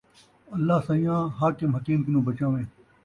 [0.55, 1.23] اللہ سئیں آں!
[1.41, 2.65] حاکم حکیم کنوں بچاویں